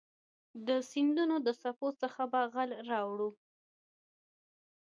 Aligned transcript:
د 0.67 0.69
سیندونو 0.91 1.35
د 1.45 1.47
څپو 1.61 1.87
څه 1.99 2.07
په 2.31 2.39
غلا 2.53 2.79
راوړي 2.91 3.29